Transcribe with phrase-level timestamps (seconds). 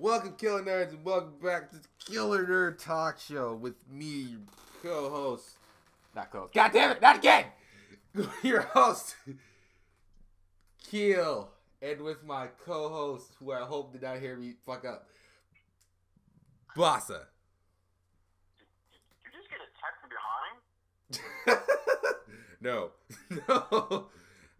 [0.00, 4.36] Welcome, Killer Nerds, and welcome back to the Killer Nerd Talk Show with me,
[4.82, 5.58] co-host.
[6.16, 6.54] Not co-host.
[6.54, 7.02] God damn it!
[7.02, 7.44] Not again.
[8.42, 9.14] your host,
[10.82, 11.50] Keel,
[11.82, 15.06] and with my co-host, who I hope did not hear me fuck up,
[16.74, 17.26] Bossa.
[18.56, 21.60] Did you just get a text from behind?
[22.62, 22.92] no,
[23.68, 24.06] no,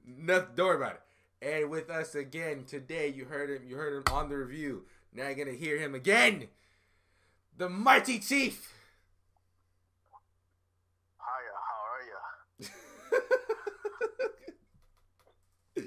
[0.07, 1.01] no, don't worry about it.
[1.43, 3.67] And with us again today, you heard him.
[3.67, 4.85] You heard him on the review.
[5.13, 6.49] Now you're gonna hear him again.
[7.57, 8.73] The mighty chief.
[11.19, 12.19] Hiya, how are ya?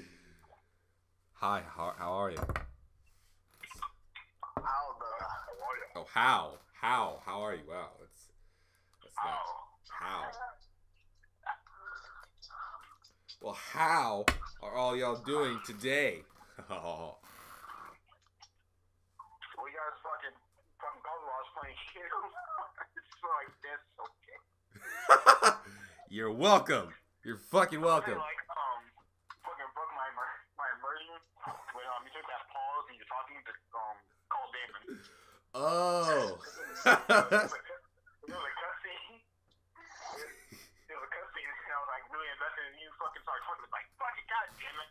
[1.40, 2.36] Hi, how, how are you?
[2.38, 2.44] How
[4.98, 5.10] the?
[5.20, 5.86] How are ya?
[5.96, 7.62] Oh, how, how, how are you?
[7.68, 8.28] Wow, that's
[9.02, 9.26] that's How?
[9.26, 9.42] nice.
[9.88, 10.22] How?
[13.42, 14.24] Well, how
[14.62, 16.22] are all y'all doing today?
[16.70, 17.18] Oh,
[19.58, 20.38] We guys fucking
[20.78, 21.02] fucking
[21.64, 22.04] puzzle I was you.
[23.00, 24.38] it's like this, okay.
[26.10, 26.88] You're welcome.
[27.24, 28.18] You're fucking I welcome.
[28.20, 28.82] like um
[29.40, 31.16] fucking broke my immer- my immersion
[31.72, 33.96] when um you took that pause and you're talking to um
[34.52, 35.00] Damon.
[35.54, 36.38] Oh.
[38.24, 39.20] There was a cutscene.
[40.88, 43.64] There was a cutscene and I was like really invested and you fucking started talking
[43.72, 44.90] like fucking god damn it.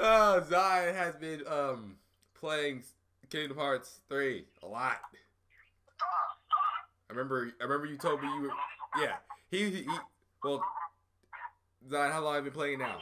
[0.00, 1.96] oh, Zion has been um
[2.38, 2.82] playing
[3.30, 5.00] Kingdom Hearts 3 a lot.
[7.08, 8.56] I remember I remember you told me you were
[9.00, 9.16] yeah.
[9.50, 9.96] He, he, he
[10.44, 10.64] well
[11.88, 13.00] Zion, how long have you been playing now?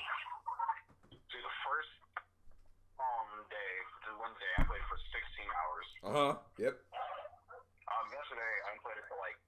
[1.11, 1.91] See, the first
[2.99, 3.73] um day,
[4.07, 5.87] the one day I played for 16 hours.
[6.07, 6.33] Uh-huh.
[6.63, 6.75] Yep.
[7.87, 9.39] Um, yesterday I played it for like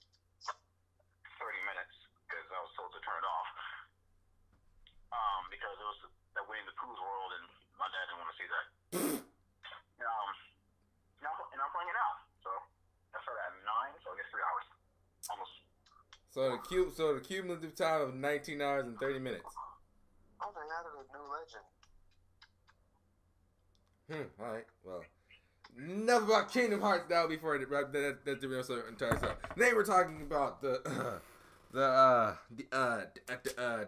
[1.39, 1.95] 30 minutes
[2.27, 3.51] because I was told to turn it off.
[5.15, 5.99] Um, because it was
[6.35, 7.47] that Winnie the Pooh's world and
[7.79, 8.67] my dad didn't want to see that.
[10.03, 10.31] um,
[11.23, 12.13] now, and I'm playing it now.
[12.43, 12.51] So
[13.15, 14.67] I started at 9, so I guess 3 hours.
[15.31, 15.55] Almost.
[16.39, 19.43] So the cu- so the cumulative time of 19 hours and 30 minutes.
[20.41, 21.25] Oh, they added a new
[24.15, 24.31] legend.
[24.39, 24.45] Hmm.
[24.45, 24.65] All right.
[24.85, 25.05] Well,
[25.77, 27.27] enough about Kingdom Hearts now.
[27.27, 29.37] Before it, that, that, that's the the entire stuff.
[29.57, 30.81] Today we're talking about the
[31.73, 33.85] the uh the uh d- uh, d- uh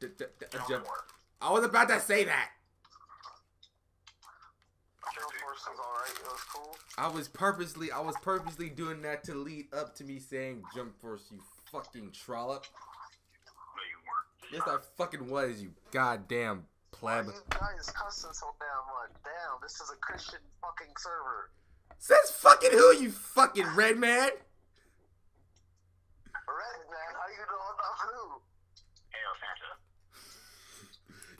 [0.00, 0.86] d- jump.
[1.42, 2.48] I was about to say that.
[5.14, 6.18] Jump Force was alright.
[6.18, 6.76] It was cool.
[6.96, 10.98] I was purposely I was purposely doing that to lead up to me saying Jump
[10.98, 12.64] Force, you fucking trollop.
[13.46, 14.28] No, you weren't.
[14.52, 17.26] Yes, I fucking was, you goddamn pleb.
[17.26, 19.12] You guys cussing so damn much.
[19.24, 21.50] Damn, this is a Christian fucking server.
[21.98, 24.30] Says fucking who, you fucking red man?
[26.48, 28.42] Red man, how you know about who?
[29.10, 29.72] Hail Santa.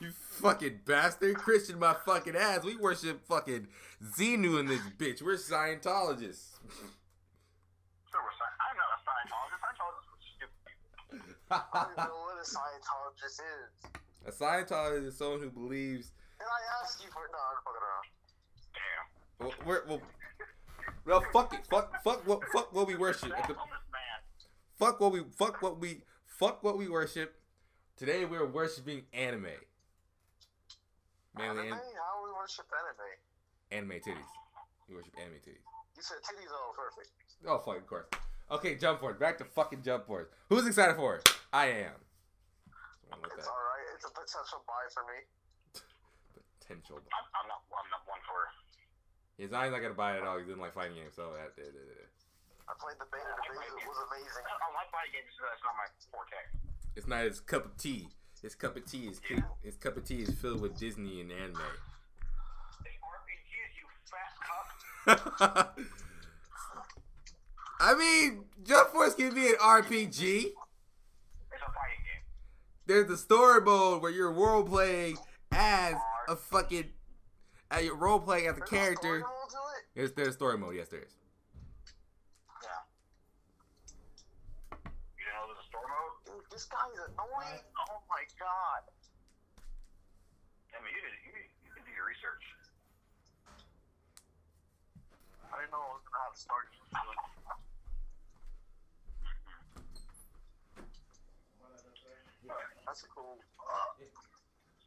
[0.05, 1.35] You fucking bastard.
[1.37, 2.63] Christian my fucking ass.
[2.63, 3.67] We worship fucking
[4.17, 5.21] Xenu in this bitch.
[5.21, 6.49] We're Scientologists.
[8.11, 9.63] So we're Sci- I'm not a Scientologist.
[9.63, 11.31] Scientologists are stupid people.
[11.51, 13.91] I don't even know what a Scientologist is.
[14.25, 16.11] A Scientologist is someone who believes.
[16.39, 17.21] Did I ask you for?
[17.31, 18.05] No, I'm fucking around.
[18.73, 19.47] Damn.
[19.47, 20.01] Well, we're, well,
[21.05, 21.67] well, fuck it.
[21.69, 23.29] Fuck, fuck what, fuck what we worship.
[23.47, 23.55] The-
[24.79, 27.35] fuck what we, fuck what we, fuck what we worship.
[27.97, 29.47] Today we're worshiping anime.
[31.37, 31.73] Mainly Anime?
[31.73, 32.65] an, How we worship
[33.71, 33.91] anime?
[33.99, 34.31] anime titties.
[34.89, 35.63] We worship anime titties.
[35.95, 36.49] You said titties.
[36.51, 37.09] Oh, perfect.
[37.47, 38.05] Oh, fuck, of course.
[38.51, 39.17] Okay, Jump Force.
[39.17, 40.27] Back to fucking Jump Force.
[40.49, 41.23] Who's excited for it?
[41.53, 41.95] I am.
[43.23, 43.87] It's that alright.
[43.95, 45.23] It's a potential buy for me.
[46.59, 46.99] potential.
[46.99, 47.61] I'm, I'm not.
[47.71, 48.51] I'm not one for.
[49.39, 50.37] His eyes not gonna buy it at all.
[50.37, 51.55] He didn't like fighting games, so that.
[51.55, 52.09] that- that- that-
[52.69, 53.27] I played the beta.
[53.35, 54.45] The beta was amazing.
[54.47, 56.39] I like fighting games, so that's not my forte.
[56.95, 58.07] It's not his cup of tea.
[58.41, 59.41] His cup of tea is Yeah.
[59.61, 61.59] his cup of tea is filled with Disney and anime.
[62.85, 64.31] Hey, RPGs, you fat
[65.37, 65.77] cup.
[67.83, 69.89] I mean, Jump Force can be an RPG.
[69.89, 70.53] It's a
[71.73, 72.21] fighting game.
[72.85, 75.17] There's the story mode where you're role playing
[75.51, 75.95] as
[76.29, 76.91] a fucking.
[77.73, 79.01] Uh, you're role playing as a There's character.
[79.01, 79.83] story mode to it?
[79.95, 80.75] There's there's story mode.
[80.75, 81.17] Yes, there is.
[82.61, 82.69] Yeah.
[85.17, 86.13] You didn't know there's a story mode?
[86.37, 87.65] Dude, this guy is annoying.
[87.89, 88.85] Oh my god.
[90.77, 91.33] I mean, you did, you,
[91.65, 92.45] you did do your research.
[95.49, 96.69] I didn't know I was gonna have to start.
[102.85, 103.39] That's cool.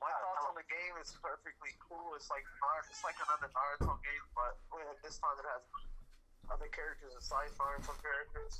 [0.00, 2.14] My thoughts on the game is perfectly cool.
[2.16, 5.62] It's like Nar- it's like another Naruto game, but well, this time it has
[6.50, 8.54] other characters aside from some characters.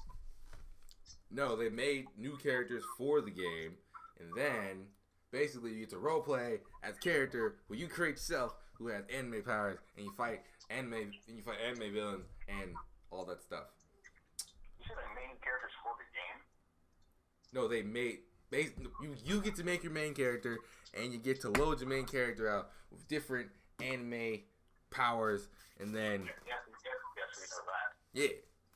[1.30, 3.78] No, they made new characters for the game,
[4.18, 4.86] and then
[5.30, 9.42] basically you get to role play as character where you create yourself who has anime
[9.42, 12.74] powers, and you fight anime, and you fight anime villains, and
[13.10, 13.70] all that stuff.
[14.78, 16.42] You said the main characters for the game.
[17.54, 20.58] No, they made you you get to make your main character,
[20.94, 23.48] and you get to load your main character out with different
[23.82, 24.40] anime
[24.90, 25.48] powers,
[25.80, 26.28] and then
[28.12, 28.28] yeah,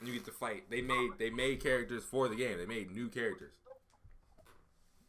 [0.04, 0.64] you get to fight.
[0.70, 2.58] They made they made characters for the game.
[2.58, 3.52] They made new characters.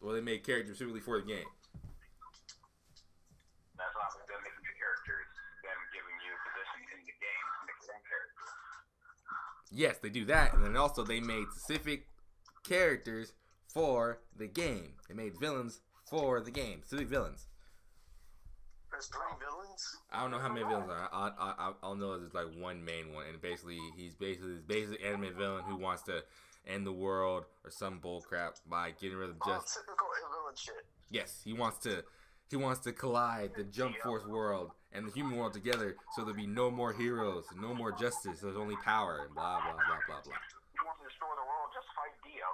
[0.02, 1.50] Well, they made characters specifically for the game.
[3.76, 5.28] That's not them making new characters,
[5.64, 8.44] them giving you positions in the game to make your own character.
[9.72, 12.08] Yes, they do that, and then also they made specific
[12.64, 13.34] characters
[13.74, 14.94] for the game.
[15.08, 15.80] They made villains
[16.10, 17.48] for the game, specific villains.
[18.92, 19.98] There's three villains.
[20.12, 21.10] I don't know how many villains are.
[21.14, 24.64] I, I, I, I'll know there's like one main one, and basically he's basically this
[24.64, 26.24] basic anime villain who wants to
[26.68, 29.76] end the world or some bullcrap by getting rid of Oh, just.
[29.76, 30.86] typical villain shit.
[31.12, 32.04] Yes, he wants to.
[32.50, 36.36] He wants to collide the Jump Force world and the human world together, so there'll
[36.36, 38.40] be no more heroes, no more justice.
[38.42, 40.34] There's only power and blah blah blah blah blah.
[40.74, 42.50] You want to destroy the world, just fight Dio.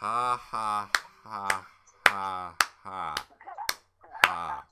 [0.00, 0.90] Ha ha
[1.24, 1.66] ha
[2.08, 3.14] ha ha
[4.24, 4.64] ha.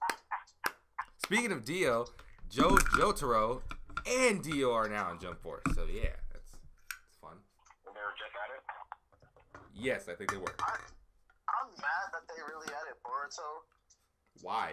[1.23, 2.07] Speaking of Dio,
[2.49, 3.61] Joe Jotaro
[4.07, 5.63] and Dio are now in Jump Force.
[5.75, 6.53] So yeah, that's
[7.09, 7.37] it's fun.
[7.87, 8.63] and they were just at it.
[9.75, 10.55] Yes, I think they were.
[10.63, 13.49] I, I'm mad that they really added Boruto
[14.43, 14.73] Why?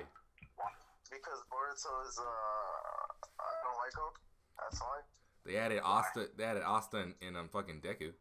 [1.12, 4.12] because Boruto is uh I don't like him.
[4.60, 5.04] That's why
[5.46, 6.28] They added Asta.
[6.38, 8.16] They added Asta in, in um fucking Deku.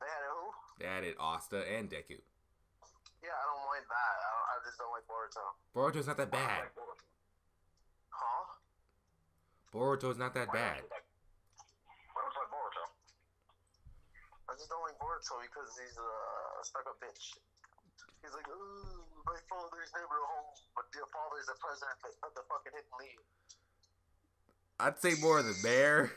[0.00, 0.39] they added who?
[0.80, 2.16] They added Asta and Deku.
[3.20, 4.16] Yeah, I don't mind that.
[4.16, 5.44] I, I just don't like Boruto.
[5.76, 6.72] Boruto's not that bad.
[8.08, 8.56] Huh?
[9.76, 10.80] Boruto's not that bad.
[12.16, 12.84] What was like Boruto?
[14.48, 16.10] I just don't like Boruto because he's a
[16.64, 17.36] stuck up bitch.
[18.24, 22.72] He's like, ooh, my father's never home, but your father's the president of the fucking
[22.72, 23.20] Hidden League.
[24.80, 26.08] I'd say more the bear.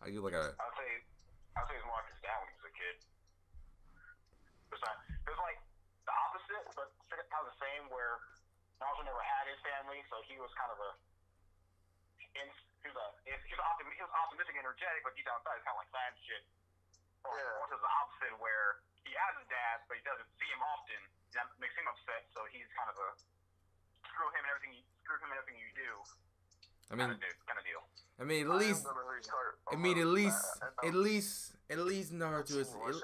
[0.00, 1.04] I give like a I'd say,
[1.58, 2.96] I'd say it's more like his dad when he was a kid.
[4.70, 5.58] It's not, it was like
[6.06, 7.90] the opposite, but kind of the same.
[7.90, 8.22] Where
[8.78, 10.90] Naruto never had his family, so he was kind of a,
[12.38, 15.42] in, he was a, he was, optim, he was optimistic, and energetic, but deep down
[15.42, 16.44] inside, he's kind of like sad shit.
[17.26, 17.58] Or, Yeah.
[17.58, 21.00] or it's the opposite, where he has his dad, but he doesn't see him often.
[21.34, 23.08] That makes him upset, so he's kind of a
[24.06, 24.78] screw him and everything.
[24.78, 25.90] You, screw him and everything you do.
[26.88, 27.82] I kind mean of, kind of deal.
[28.20, 28.86] I mean at least
[29.72, 30.44] I mean at least
[30.84, 33.00] at least at least Naruto is I'm watching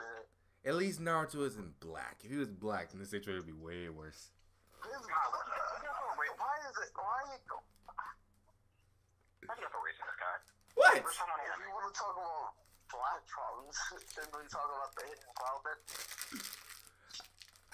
[0.65, 0.69] it.
[0.69, 2.19] at least Naruto isn't black.
[2.25, 4.31] If he was black, then the situation would be way worse.
[4.83, 6.91] Why is it?
[6.97, 7.21] Why?
[9.47, 10.37] How do you have this guy?
[10.75, 10.97] What?
[10.97, 12.59] If you want to talk about
[12.91, 13.77] black problems,
[14.17, 15.77] then we talk about the hidden problem.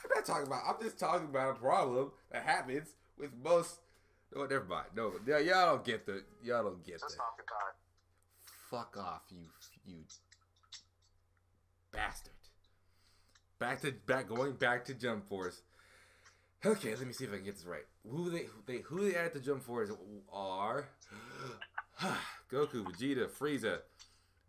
[0.02, 0.62] I'm not talking about.
[0.66, 3.78] I'm just talking about a problem that happens with most.
[4.37, 4.87] Oh, never mind.
[4.97, 6.23] No, yeah, y'all don't get the.
[6.43, 7.23] Y'all don't get Just the.
[7.23, 7.75] off the time.
[8.71, 9.47] Fuck off, you
[9.85, 9.97] you
[11.93, 12.32] bastard.
[13.59, 15.62] Back to back going back to Jump Force.
[16.65, 17.85] Okay, let me see if I can get this right.
[18.09, 19.91] Who they who they who they add to Jump Force
[20.33, 20.88] are
[22.53, 23.79] Goku, Vegeta, Frieza,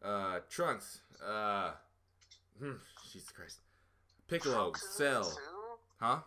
[0.04, 1.72] uh, Trunks, uh,
[2.60, 2.74] hmm,
[3.12, 3.60] Jesus Christ,
[4.28, 5.38] Piccolo, Trunks is in it Cell,
[6.00, 6.20] huh?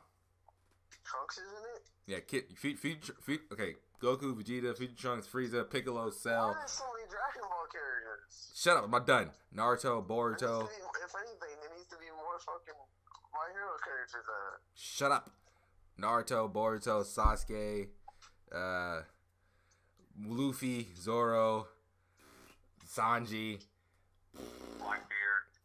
[1.04, 1.73] Trunks is in it.
[2.06, 6.48] Yeah, Kid, feed, feed, feed, okay, Goku, Vegeta, Future Trunks, Frieza, Piccolo, Cell.
[6.48, 8.52] Why are so many Dragon Ball characters?
[8.54, 9.30] Shut up, I'm not done.
[9.56, 10.60] Naruto, There needs Boruto.
[10.60, 10.74] to be-
[11.04, 12.74] If anything, there needs to be more fucking
[13.32, 14.60] My Hero characters in it.
[14.74, 15.30] Shut up.
[15.98, 17.88] Naruto, Boruto, Sasuke,
[18.54, 19.02] uh,
[20.26, 21.68] Luffy, Zoro,
[22.86, 23.60] Sanji,
[24.78, 25.08] Blackbeard.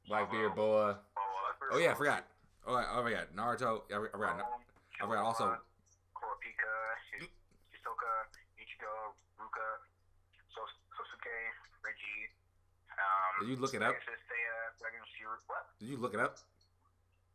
[0.08, 1.00] Blackbeard, Boa.
[1.16, 1.70] Boa.
[1.74, 2.26] Oh yeah, I forgot.
[2.66, 3.36] Oh, I, oh, I forgot.
[3.36, 3.82] Naruto.
[3.92, 4.46] I, I forgot.
[5.02, 5.58] I forgot also.
[8.80, 9.68] Ichigo, Ruka,
[10.56, 11.36] Sos- Sosuke,
[11.84, 12.32] Reggie.
[12.96, 13.92] Um, Did you look it up?
[13.92, 14.24] Pegasus,
[14.80, 15.40] Dragon Shield.
[15.52, 15.68] What?
[15.84, 16.40] Did you look it up?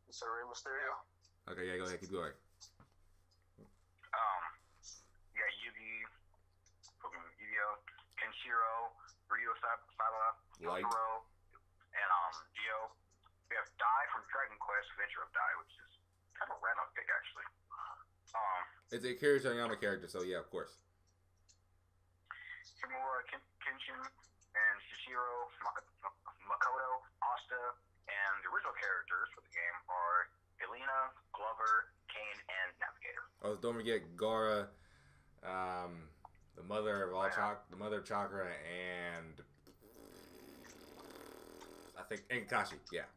[0.09, 0.97] So Rey Mysterio.
[1.53, 2.01] Okay, yeah, go ahead.
[2.01, 2.33] Keep going.
[3.61, 4.43] Um,
[5.37, 5.93] you got Yugi,
[7.05, 7.75] fucking Yu-Gi-Oh,
[8.17, 8.95] Kenshiro,
[9.29, 10.25] Ryo Sa- Saba,
[10.65, 10.81] Light.
[10.89, 11.29] Yotaro,
[11.93, 12.89] and um, Dio.
[13.53, 15.93] We have Dai from Dragon Quest, Adventure of Dai, which is
[16.41, 17.45] kind of a random pick actually.
[18.33, 18.63] Um,
[18.97, 20.81] It's a Akira Toriyama character, so yeah, of course.
[22.85, 23.25] Kimura,
[23.65, 25.89] Kenshin, and Shishiro, Mak-
[26.45, 27.61] Makoto, Asta,
[28.13, 30.29] and the original characters for the game are
[30.61, 33.25] Elena, Glover, Kane, and Navigator.
[33.41, 34.69] Oh, don't forget Gora,
[35.41, 36.13] um,
[36.61, 39.41] the mother of all chak, the mother of chakra, and
[41.97, 42.77] I think and Kakashi.
[42.93, 43.09] Yeah,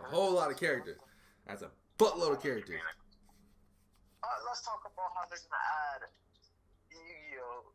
[0.00, 0.96] a whole lot of characters.
[1.46, 1.68] That's a
[2.00, 2.80] buttload of characters.
[4.24, 6.08] Uh, let's talk about how they're gonna add
[6.90, 7.72] Yu-Gi-Oh!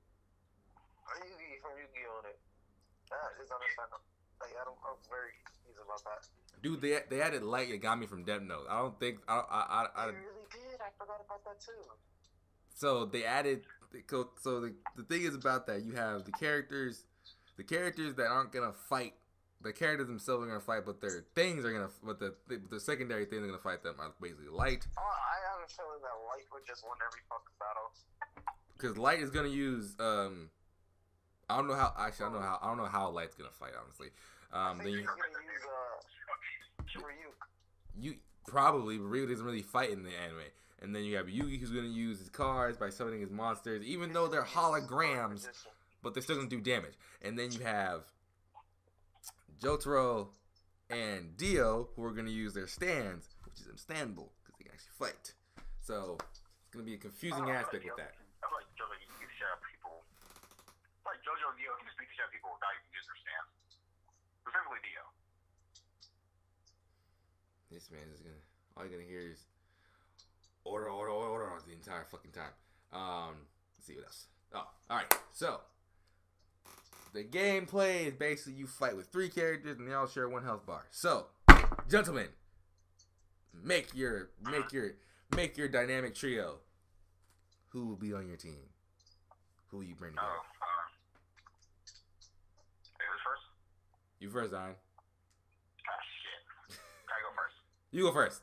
[1.61, 2.19] From Yu-Gi-Oh!
[2.23, 2.39] in it.
[3.09, 4.03] That is understandable.
[4.41, 6.21] Like, I don't, I'm very confused about that.
[6.63, 8.65] Dude, they they added light that got me from Death Note.
[8.69, 10.79] I don't think I I I, I They really did.
[10.79, 11.83] I forgot about that too.
[12.73, 13.63] so they added
[14.41, 17.03] so the the thing is about that you have the characters
[17.57, 19.13] the characters that aren't gonna fight
[19.61, 23.25] the characters themselves are gonna fight but their things are gonna but the the, secondary
[23.25, 26.47] things are gonna fight them are basically light Oh, I have a feeling that Light
[26.51, 27.93] would just win every fucking battle.
[28.83, 30.49] Because light is gonna use um
[31.49, 33.49] I don't know how actually I don't know how I don't know how light's gonna
[33.51, 34.09] fight honestly
[34.51, 37.01] um then you use uh,
[37.99, 38.15] you
[38.47, 40.39] probably but Ryu doesn't really fight in the anime
[40.81, 44.11] and then you have Yugi who's gonna use his cards by summoning his monsters even
[44.11, 45.47] though they're holograms
[46.03, 46.93] but they're still gonna do damage.
[47.21, 48.03] And then you have
[49.61, 50.27] Jotaro
[50.89, 54.91] and Dio who are gonna use their stands, which is understandable because they can actually
[54.99, 55.33] fight.
[55.79, 58.13] So it's gonna be a confusing aspect with that.
[58.43, 60.03] I feel like JoJo can beat the shit out of people.
[61.07, 63.21] Like JoJo Dio can just beat the shit out of people without even using their
[63.23, 63.51] stands.
[64.43, 65.03] Specifically Dio.
[67.71, 68.43] This man is gonna
[68.75, 69.47] all you're gonna hear is
[70.67, 72.51] order, order, order, order the entire fucking time.
[72.91, 73.47] Um,
[73.79, 74.27] let's see what else.
[74.53, 75.13] Oh, all right.
[75.31, 75.61] So
[77.13, 80.65] the gameplay is basically you fight with three characters and they all share one health
[80.65, 80.85] bar.
[80.91, 81.27] So,
[81.89, 82.27] gentlemen,
[83.63, 84.91] make your make your
[85.35, 86.59] make your dynamic trio.
[87.73, 88.69] Who will be on your team?
[89.69, 90.37] Who will you bring Oh, together?
[90.61, 90.85] uh,
[93.01, 93.43] hey, who's first?
[94.19, 94.75] You first, Zion.
[94.77, 96.77] Ah, shit.
[97.09, 97.57] Gotta go first.
[97.89, 98.41] You go first.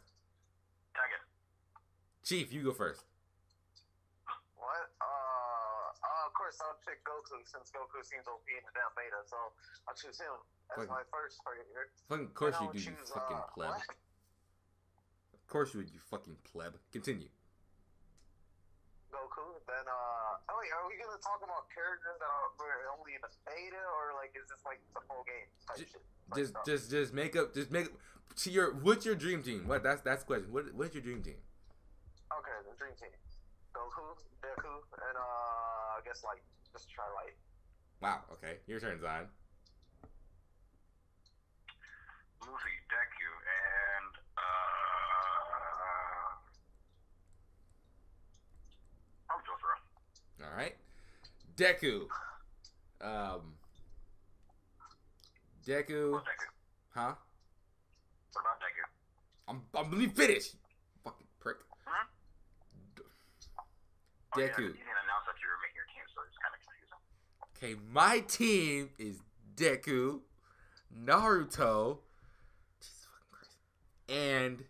[0.99, 1.22] Tegan.
[2.26, 3.06] Chief, you go first.
[4.58, 4.90] What?
[4.99, 9.22] Uh, uh, of course I'll pick Goku since Goku seems OP in the damn beta,
[9.30, 9.37] so
[9.87, 10.34] I'll choose him
[10.75, 11.87] as Fucking- my first target here.
[12.10, 13.70] Fucking of course you I'll do, you choose, fucking uh, pleb.
[13.78, 13.87] what?
[15.38, 16.75] Of course you would, you fucking pleb.
[16.90, 17.28] Continue.
[19.11, 19.45] Goku.
[19.67, 23.23] Then, uh, oh wait, are we gonna talk about characters that are were only in
[23.23, 26.02] the beta, or like is this like the full game type Ju- shit?
[26.31, 27.55] Like, Just, just, just make up.
[27.55, 27.90] Just make.
[28.47, 29.67] To your, what's your dream team?
[29.67, 29.83] What?
[29.83, 30.49] That's that's the question.
[30.55, 31.38] What, what's your dream team?
[32.31, 33.11] okay, the dream team.
[33.75, 37.35] Goku, Deku, and uh, I guess like just try like
[38.00, 38.23] Wow.
[38.38, 39.26] Okay, your turn, Zion.
[42.40, 44.40] Luffy, Deku, and uh,
[49.29, 49.76] I'm Jotaro.
[50.50, 50.75] All right.
[51.57, 52.02] Deku.
[53.00, 53.54] Um.
[55.66, 56.12] Deku.
[56.12, 56.21] Deku?
[56.95, 57.14] Huh?
[58.33, 58.85] What about Deku?
[59.49, 59.62] I'm.
[59.75, 59.90] I'm.
[59.90, 60.50] Let me finish.
[61.04, 61.57] Fucking prick.
[61.85, 62.07] Huh?
[62.97, 63.02] D-
[64.33, 64.59] Oh, yeah, Deku.
[64.59, 67.00] you didn't announce that you were making your team, so it's kind of confusing.
[67.57, 69.21] Okay, my team is
[69.57, 70.21] Deku,
[71.04, 71.99] Naruto,
[72.78, 73.59] Jesus fucking Christ,
[74.09, 74.64] and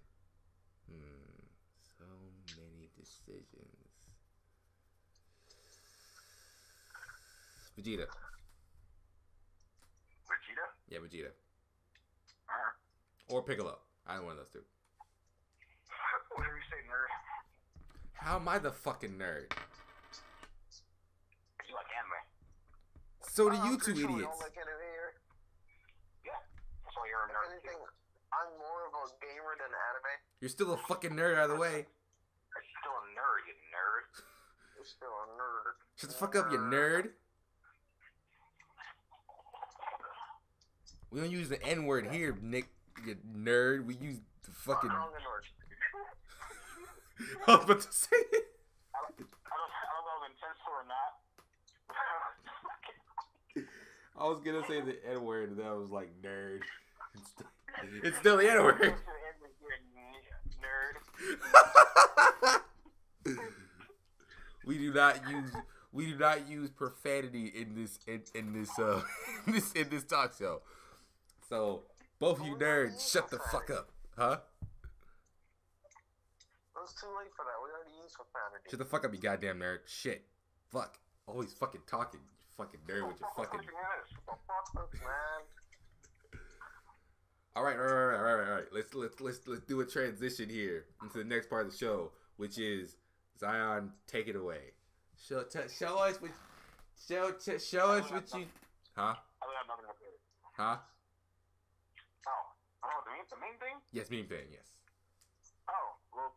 [0.88, 1.44] hmm,
[1.98, 2.06] so
[2.56, 3.92] many decisions.
[7.80, 8.04] Vegeta,
[10.28, 10.66] Vegeta?
[10.92, 11.32] yeah, Vegeta,
[12.44, 12.76] Alright.
[13.28, 13.78] or Piccolo.
[14.06, 14.60] Either one of those two.
[16.36, 17.08] Whatever you say, nerd.
[18.12, 19.48] How am I the fucking nerd?
[21.64, 22.20] You like anime.
[23.32, 24.28] So do Uh, you I'm two pretty sure idiots.
[24.28, 25.10] Don't like anime here.
[26.26, 26.36] Yeah.
[26.84, 27.48] That's why you're a nerd.
[27.56, 30.12] anything, I'm more of a gamer than anime.
[30.44, 31.88] You're still a fucking nerd either way.
[31.88, 34.04] You're still a nerd, you nerd.
[34.76, 35.80] You're still a nerd.
[35.96, 37.16] Shut the fuck up, you nerd.
[41.10, 42.68] We don't use the N word here, Nick.
[43.06, 43.84] You nerd.
[43.86, 44.90] We use the fucking.
[44.90, 44.96] I'm.
[47.46, 48.44] I was about to say it.
[48.94, 49.22] I don't, I don't, I
[49.92, 51.10] don't know if intentional or not.
[54.18, 56.60] I was gonna say the N word, and then I was like nerd.
[57.14, 57.46] It's still,
[58.04, 58.94] it's still the N word.
[60.60, 60.96] Nerd.
[64.66, 65.52] we do not use
[65.92, 69.02] we do not use profanity in this in, in this uh
[69.46, 70.60] in this in this talk show.
[71.50, 71.82] So
[72.20, 74.38] both of you nerds, shut the fuck up, huh?
[75.82, 77.58] It was too late for that.
[77.60, 78.70] We already used profanity.
[78.70, 79.78] Shut the fuck up, you goddamn nerd.
[79.84, 80.24] Shit,
[80.70, 80.96] fuck.
[81.26, 83.60] Always fucking talking, you fucking nerd with your fucking.
[87.56, 88.64] All right, all right, all right, all right, all right.
[88.72, 92.12] Let's let's let's let's do a transition here into the next part of the show,
[92.36, 92.94] which is
[93.40, 93.90] Zion.
[94.06, 94.70] Take it away.
[95.20, 96.30] Show t- show us what
[97.08, 98.46] show t- show us what you
[98.94, 100.14] huh I don't have nothing to say.
[100.56, 100.76] huh
[102.84, 103.76] Oh, the main, the main thing?
[103.92, 104.68] yes meme thing yes
[105.70, 106.34] Oh, well,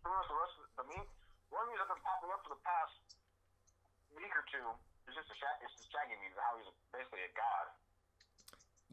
[0.00, 1.04] pretty much the rest of the, the main,
[1.52, 2.96] one thing that's been popping up for the past
[4.16, 4.64] week or two
[5.10, 7.66] is just the Shag, it's the Shaggy meme, how he's basically a god.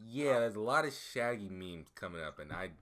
[0.03, 0.43] yeah.
[0.43, 2.75] There's a lot of Shaggy memes coming up, and I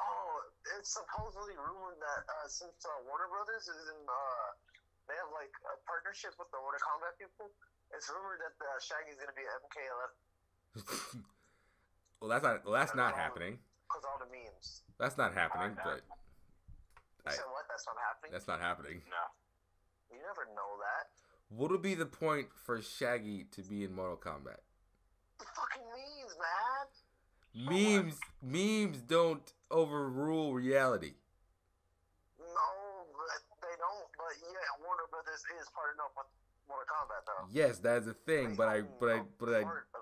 [0.00, 0.34] Oh,
[0.74, 4.48] it's supposedly rumored that uh, since uh, Warner Brothers is in, uh,
[5.06, 7.46] they have like a partnership with the Mortal Kombat people.
[7.94, 11.22] It's rumored that uh, Shaggy's gonna be MK11
[12.22, 12.64] well, that's not.
[12.64, 13.58] Well, that's not happening.
[13.88, 14.82] because all the memes.
[14.98, 15.76] That's not happening.
[15.82, 17.66] But You I- said what?
[17.68, 18.30] That's not happening.
[18.32, 19.02] that's not happening.
[19.10, 20.16] No.
[20.16, 21.10] You never know that.
[21.50, 24.62] What would be the point for Shaggy to be in Mortal Kombat?
[25.38, 26.86] The fucking memes, man.
[27.68, 31.12] Memes, memes don't overrule reality.
[32.38, 32.46] No,
[33.12, 34.08] but they don't.
[34.16, 36.26] But yeah, Warner Brothers is partnered up with
[36.68, 37.48] Mortal Kombat though.
[37.52, 40.00] Yes, that is a thing, They but I, but I, but I, part of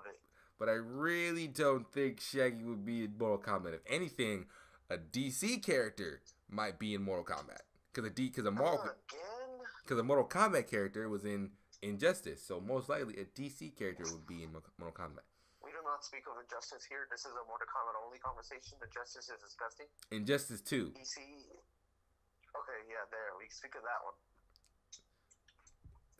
[0.61, 3.73] But I really don't think Shaggy would be in Mortal Kombat.
[3.73, 4.45] If anything,
[4.91, 9.65] a DC character might be in Mortal Kombat because a D, because a Mortal, oh,
[9.81, 11.49] because a Mortal Kombat character was in
[11.81, 15.25] Injustice, so most likely a DC character would be in Mortal Kombat.
[15.65, 17.09] We do not speak of injustice here.
[17.09, 18.77] This is a Mortal Kombat only conversation.
[18.85, 19.87] Injustice is disgusting.
[20.11, 20.93] Injustice Two.
[20.93, 21.17] DC.
[21.17, 23.33] Okay, yeah, there.
[23.41, 24.13] We speak of that one.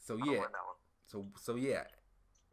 [0.02, 0.50] So yeah,
[1.06, 1.84] so so yeah,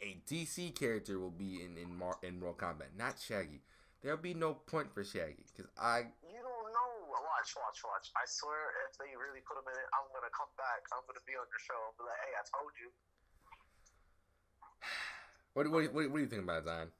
[0.01, 3.63] a DC character will be in in, Mar- in Mortal Kombat, not Shaggy.
[4.03, 6.91] There'll be no point for Shaggy because I You don't know.
[7.11, 8.07] Watch, watch, watch.
[8.15, 10.87] I swear, if they really put him in it, I'm gonna come back.
[10.95, 11.79] I'm gonna be on your show.
[11.91, 12.89] and be like, hey, I told you.
[15.55, 16.91] what what what, what do you think about it, Zion?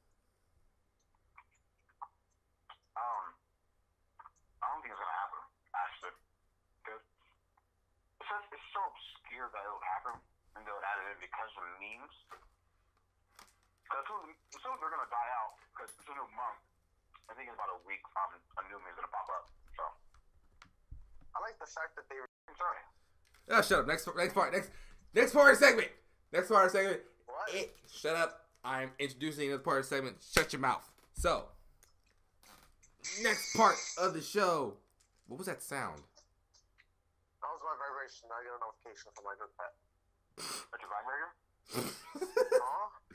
[2.99, 3.25] Um,
[4.59, 5.41] I don't think it's gonna happen.
[5.71, 6.15] Actually,
[6.83, 10.15] because it's, just, it's so obscure that it'll happen,
[10.55, 12.15] and they'll add it in because of memes.
[13.89, 16.61] Because soon, soon they're gonna die out, because it's a new month.
[17.25, 19.49] I think in about a week, um, a new meme's gonna pop up.
[19.73, 19.83] So,
[21.33, 22.21] I like the fact that they.
[22.21, 22.81] I'm sorry.
[23.49, 23.87] Oh, shut up.
[23.89, 24.53] Next next part.
[24.53, 24.69] Next
[25.17, 25.89] next part of the segment.
[26.29, 27.01] Next part of the segment.
[27.25, 27.49] What?
[27.57, 28.45] Eh, shut up.
[28.61, 30.21] I'm introducing this part of the segment.
[30.21, 30.85] Shut your mouth.
[31.17, 31.49] So,
[33.25, 34.77] next part of the show.
[35.25, 36.01] What was that sound?
[37.41, 38.29] That was my vibration.
[38.29, 39.73] I got a notification from my good pet.
[40.69, 41.33] That's your vibrator?
[42.61, 43.08] Huh?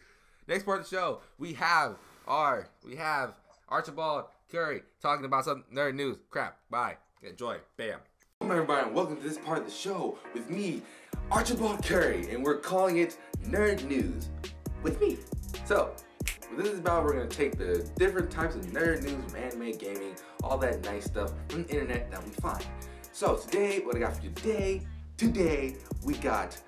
[0.47, 1.97] Next part of the show, we have
[2.29, 3.33] our we have
[3.71, 6.19] Archibald Curry talking about some nerd news.
[6.29, 6.59] Crap.
[6.69, 6.99] Bye.
[7.23, 7.57] Enjoy.
[7.79, 7.99] Bam.
[8.41, 10.83] Welcome everybody, and welcome to this part of the show with me,
[11.31, 14.29] Archibald Curry, and we're calling it Nerd News
[14.83, 15.17] with me.
[15.65, 15.95] So,
[16.59, 20.15] this is about, we're gonna take the different types of nerd news from anime, gaming,
[20.43, 22.67] all that nice stuff from the internet that we find.
[23.13, 24.83] So today, what I got for you today,
[25.17, 26.61] today we got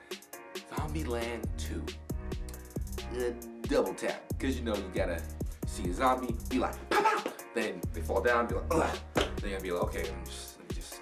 [0.72, 1.84] Zombieland 2
[3.16, 3.32] uh,
[3.68, 5.20] double tap because you know you gotta
[5.66, 7.30] see a zombie, be like, pow, pow.
[7.54, 8.98] then they fall down, be like, ugh.
[9.14, 11.00] then you gotta be like, okay, me just, let me just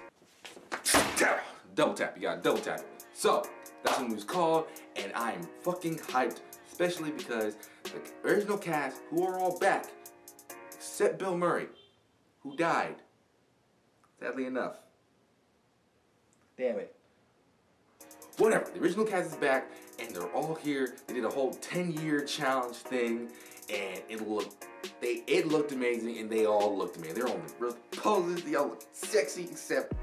[1.17, 1.43] tap,
[1.75, 2.15] double tap.
[2.15, 2.81] You gotta double tap.
[3.13, 3.43] So
[3.83, 9.01] that's what it was called, and I am fucking hyped, especially because the original cast,
[9.09, 9.85] who are all back,
[10.73, 11.67] except Bill Murray,
[12.41, 12.95] who died,
[14.19, 14.77] sadly enough.
[16.57, 16.95] Damn it
[18.37, 18.69] whatever.
[18.73, 20.95] The original cast is back, and they're all here.
[21.07, 23.29] They did a whole 10 year challenge thing,
[23.69, 24.67] and it looked
[25.01, 27.15] they it looked amazing, and they all looked amazing.
[27.15, 28.43] They're all in real poses.
[28.43, 29.93] They all look sexy, except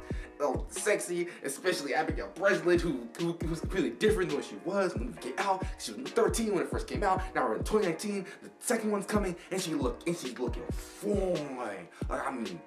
[0.41, 4.95] oh, sexy, especially Abigail Breslin, who, who, who was completely different than what she was
[4.95, 5.65] when it came out.
[5.79, 7.23] She was 13 when it first came out.
[7.35, 8.27] Now we're in 2019.
[8.43, 11.89] The second one's coming, and she looked and she's looking fine.
[12.09, 12.61] Like I mean,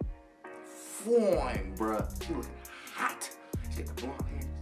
[0.64, 2.26] fine, bruh.
[2.26, 2.52] She looking
[2.94, 3.30] hot.
[3.72, 4.55] She got the blonde hair.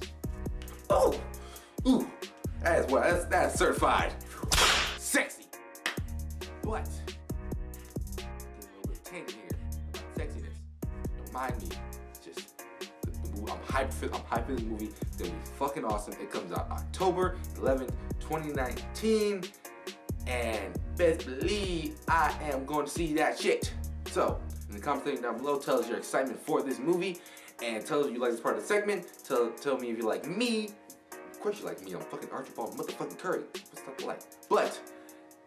[0.95, 1.19] Oh,
[1.87, 2.07] ooh,
[2.61, 4.13] that's what that's that's certified
[4.99, 5.45] sexy.
[6.61, 6.87] But
[8.19, 9.49] a little bit of here
[9.89, 10.57] about sexiness.
[11.17, 11.69] Don't mind me.
[12.23, 12.59] Just
[13.01, 14.91] the, the I'm hyped for I'm for this movie.
[15.01, 16.13] It's gonna be fucking awesome.
[16.13, 19.43] It comes out October 11th, 2019,
[20.27, 23.73] and best believe I am going to see that shit.
[24.11, 27.17] So in the comment section down below, tell us your excitement for this movie.
[27.63, 29.07] And tell us if you like this part of the segment.
[29.23, 30.69] Tell tell me if you like me.
[31.43, 31.93] Course you like me.
[31.93, 33.41] I'm fucking Archibald motherfucking Curry.
[33.51, 34.21] What's not to like?
[34.49, 34.79] But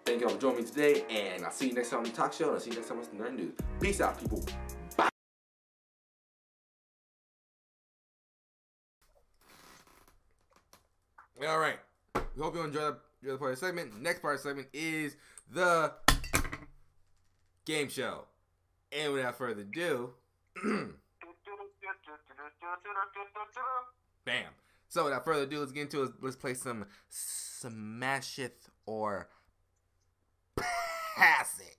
[0.04, 2.34] thank y'all for joining me today, and I'll see you next time on the talk
[2.34, 3.54] show, and I'll see you next time on the Nerd News.
[3.80, 4.44] Peace out, people.
[4.94, 5.08] Bye.
[11.48, 11.78] All right.
[12.14, 14.02] We hope you enjoy the, enjoy the part of the segment.
[14.02, 15.16] Next part of the segment is
[15.50, 15.94] the
[17.64, 18.26] game show.
[18.92, 20.10] And without further ado,
[24.26, 24.44] bam.
[24.96, 26.12] So without further ado, let's get into it.
[26.22, 28.56] Let's play some Smash It
[28.86, 29.28] or
[30.56, 31.76] Pass It.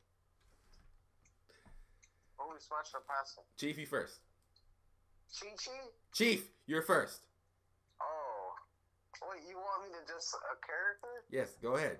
[2.39, 3.41] Oh, we smashed or passing.
[3.58, 4.21] Chief, you first.
[5.34, 5.71] Chi Chi?
[6.13, 7.21] Chief, you're first.
[7.99, 8.53] Oh.
[9.34, 11.10] Wait, you want me to just a character?
[11.32, 11.97] Yes, go ahead.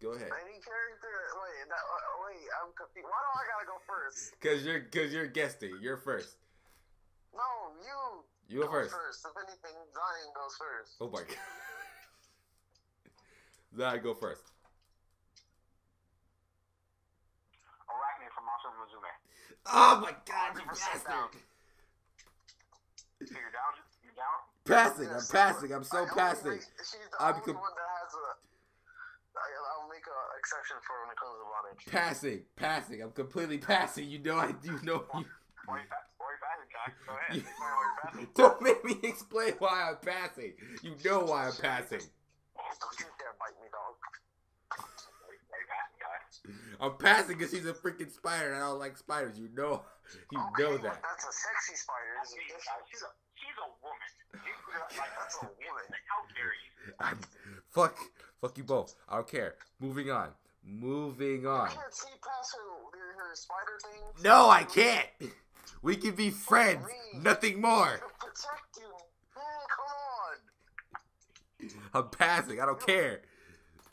[0.00, 0.32] Go- ahead.
[0.40, 1.12] Any character?
[1.36, 3.04] Wait, that, uh, wait, I'm confused.
[3.04, 4.32] Why do I gotta go first?
[4.40, 5.76] Cause you're cause you're guesting.
[5.82, 6.38] You're first.
[7.34, 7.44] No,
[7.84, 8.92] You go first.
[8.94, 10.96] First, if anything, Zion goes first.
[11.00, 11.36] Oh my god.
[13.76, 14.42] Zion, go first.
[17.90, 19.12] Arachne from Monster Musume.
[19.66, 21.40] Oh my god, you bastard!
[23.26, 23.74] So you're down?
[24.04, 24.38] You're down?
[24.66, 26.50] Passing, I'm Yes, passing, I'm so only passing.
[26.52, 28.16] make- She's the I'm only com- one that has a.
[29.36, 29.38] I,
[29.76, 31.86] I'll make an exception for when it comes to Vonage.
[31.92, 34.08] Passing, passing, I'm completely passing.
[34.08, 35.24] You know I you know you
[36.76, 37.06] You, fa- why you passing, Jack?
[37.06, 37.36] Go ahead.
[37.36, 38.28] You- Explain why you're passing.
[38.36, 40.52] don't make me explain why I'm passing.
[40.82, 42.04] You know why I'm passing.
[42.04, 43.96] Don't you dare bite me, dog.
[44.00, 46.84] Why you- why you passing, guy?
[46.84, 49.38] I'm passing because she's a freaking spider and I don't like spiders.
[49.38, 49.82] You know
[50.30, 51.02] you Okay, know that.
[51.02, 52.14] That's a sexy spider.
[52.24, 52.36] She's,
[53.02, 54.10] a she's a woman.
[54.32, 55.84] She's like That's a woman.
[56.06, 56.94] How dare you?
[57.00, 57.18] I'm,
[57.70, 57.96] fuck
[58.40, 58.94] fuck you both.
[59.08, 59.54] I don't care.
[59.80, 60.28] Moving on.
[60.64, 61.70] Moving on.
[61.70, 64.22] You can't see past her, her, her spider thing.
[64.24, 65.06] No, I can't.
[65.82, 66.86] We can be friends.
[67.14, 68.00] Nothing more.
[68.18, 68.88] Protect you.
[69.34, 69.86] Man, come
[71.94, 72.04] on.
[72.04, 72.60] I'm passing.
[72.60, 73.22] I don't care.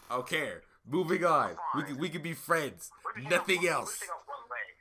[0.10, 0.64] I don't care.
[0.86, 1.56] Moving on.
[1.76, 2.92] We can we can be friends.
[3.04, 3.88] What if she Nothing else.
[3.88, 4.76] What if she got one leg?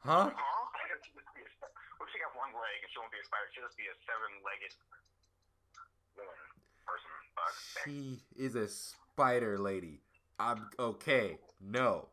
[0.00, 0.30] Huh?
[0.30, 0.30] Huh?
[1.98, 3.48] What if she got one leg and she won't be a spider?
[3.52, 4.72] She'll just be a seven-legged
[6.16, 6.46] woman
[6.86, 7.10] person.
[7.34, 7.54] Fuck.
[7.84, 10.00] She is a spider lady.
[10.38, 11.38] I'm okay.
[11.60, 12.08] No.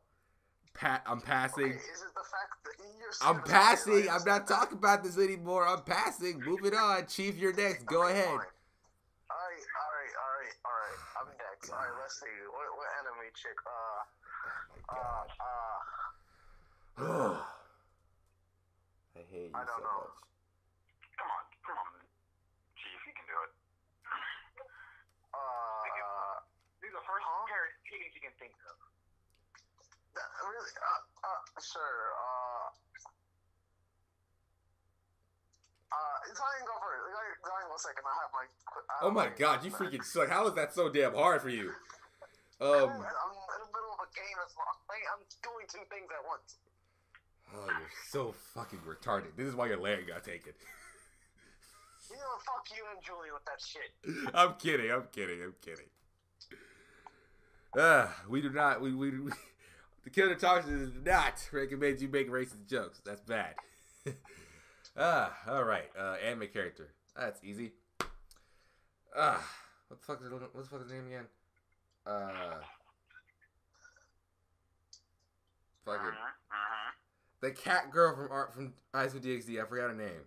[0.73, 1.69] Pat I'm Okay, passing.
[1.69, 4.09] is it the fact that you're I'm passing.
[4.09, 5.67] I'm not talking about this anymore.
[5.67, 6.41] I'm passing.
[6.41, 7.05] Moving on.
[7.07, 7.85] Chief, you're next.
[7.85, 8.27] Go Okay, ahead.
[8.27, 8.49] Alright,
[9.29, 10.99] alright, alright, alright.
[11.21, 11.69] I'm next.
[11.69, 12.25] Alright, let's see.
[12.49, 13.57] What, what anime chick?
[13.69, 14.01] Uh,
[14.97, 15.25] uh,
[16.97, 17.37] uh.
[19.13, 20.09] I hate you I don't so know.
[20.09, 20.17] much.
[21.21, 22.01] Come on, come on,
[22.81, 22.97] Chief.
[23.05, 23.51] You can do it.
[25.33, 26.41] Uh,
[26.81, 27.45] These are the first Huh?
[27.45, 28.73] pair of titties you can think of.
[30.15, 30.71] That- really?
[30.77, 31.97] Uh, uh, sure.
[32.13, 32.67] Uh,
[35.93, 36.15] uh,
[36.65, 37.03] go first.
[37.43, 38.03] Zion go second.
[38.07, 38.45] I have my.
[38.45, 40.29] I have Oh my god, you freaking suck.
[40.29, 41.69] How is that so damn hard for you?
[42.61, 44.37] Um, I'm in the middle of a game.
[44.39, 44.49] I'm.
[44.93, 46.57] I'm doing two things at once.
[47.55, 49.35] Oh, you're so fucking retarded.
[49.37, 50.53] This is why your leg got taken.
[52.09, 54.29] You know, fuck you and Julie with that shit.
[54.33, 54.91] I'm kidding.
[54.91, 55.41] I'm kidding.
[55.41, 55.85] I'm kidding.
[57.77, 58.81] Ah, we do not.
[58.81, 59.31] We we, we
[60.03, 63.01] the killer talks does not recommend you make racist jokes.
[63.05, 63.55] That's bad.
[64.97, 65.89] ah, all right.
[65.99, 66.89] Uh, anime character.
[67.17, 67.71] That's easy.
[69.15, 69.45] Ah,
[69.87, 71.25] what the fuck is what the fuck is his name again?
[72.05, 72.55] Uh,
[75.85, 76.17] fucking
[77.41, 79.61] the cat girl from art from High School DxD.
[79.61, 80.25] I forgot her name.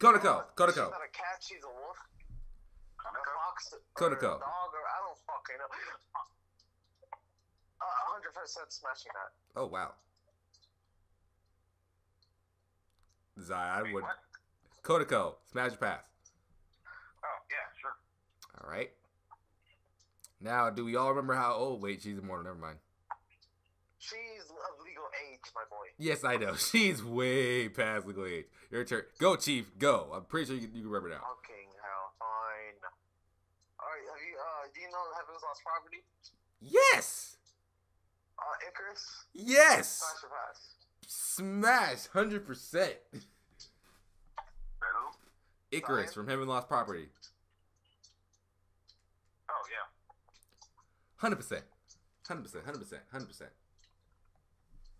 [0.00, 0.44] Koneko.
[0.44, 0.90] She's Koneko.
[0.90, 1.36] not a cat.
[1.40, 2.00] She's a wolf.
[2.96, 3.36] Koneko?
[3.94, 4.40] Koneko.
[4.40, 5.68] Dog or I don't fucking know.
[7.80, 9.60] Hundred percent smashing that.
[9.60, 9.92] Oh wow.
[13.40, 14.02] Zai, I Wait, would.
[14.02, 14.16] what?
[14.82, 16.00] Kodako, smash or pass.
[17.22, 17.92] Oh, yeah, sure.
[18.64, 18.90] All right.
[20.40, 21.54] Now, do we all remember how?
[21.58, 22.44] Oh wait, she's immortal.
[22.44, 22.78] Never mind.
[23.98, 25.86] She's of legal age, my boy.
[25.98, 26.54] Yes, I know.
[26.70, 28.44] She's way past legal age.
[28.70, 29.02] Your turn.
[29.18, 29.76] Go, Chief.
[29.78, 30.10] Go.
[30.14, 31.20] I'm pretty sure you, can- you can remember now.
[31.26, 32.78] Fucking hell, fine.
[33.80, 36.04] Alright, have you, uh, do you know Heaven's Lost Property?
[36.60, 37.35] Yes.
[38.38, 39.24] Uh, Icarus?
[39.34, 39.98] Yes.
[39.98, 40.74] Smash or pass?
[41.06, 42.06] Smash.
[42.12, 42.94] Hundred percent.
[44.80, 45.10] Hello?
[45.70, 47.08] Icarus from Heaven Lost Property.
[49.50, 49.86] Oh, yeah.
[51.16, 51.64] Hundred percent.
[52.26, 52.64] Hundred percent.
[52.64, 53.02] Hundred percent.
[53.10, 53.50] Hundred percent.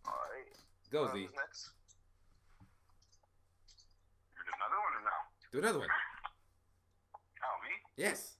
[0.07, 0.47] Alright.
[0.91, 1.29] Go, uh, Z.
[1.37, 1.71] next?
[4.37, 5.17] You did another one or no?
[5.53, 5.89] Do another one.
[7.43, 7.75] Oh, me?
[7.97, 8.37] Yes.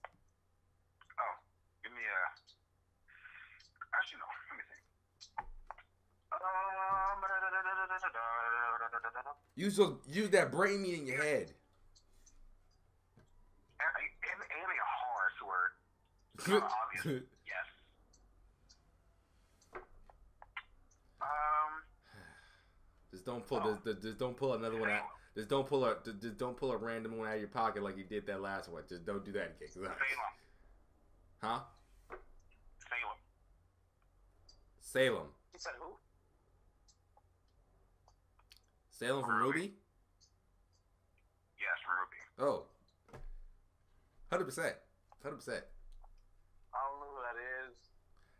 [1.19, 1.33] Oh,
[1.83, 2.19] give me a.
[3.95, 4.27] Actually, no.
[4.47, 4.83] Let me think.
[6.31, 6.36] Um,
[9.55, 11.51] Use those, use that brain meat in your head.
[13.79, 15.71] Anime a horror sword.
[17.03, 17.21] Kinda.
[17.47, 17.65] Yes.
[21.21, 21.83] Um.
[23.11, 23.59] just don't pull.
[23.61, 25.03] Just, just- just don't pull another one out.
[25.35, 25.95] Just don't pull a.
[26.03, 28.41] Just, just don't pull a random one out of your pocket like you did that
[28.41, 28.83] last one.
[28.89, 29.69] Just don't do that again.
[29.71, 29.91] Salem.
[31.41, 31.59] Huh?
[32.89, 33.17] Salem.
[34.79, 35.27] Salem.
[35.53, 35.93] He said who?
[38.97, 39.69] Salem from RWBY.
[41.61, 42.43] Yes, RWBY.
[42.43, 42.63] Oh.
[44.31, 44.73] Hundred percent.
[45.21, 45.63] Hundred percent.
[46.73, 47.37] I don't know who that
[47.69, 47.75] is.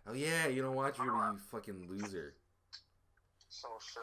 [0.10, 2.34] Oh yeah, you don't watch RWBY, you fucking loser.
[3.50, 4.02] So sure.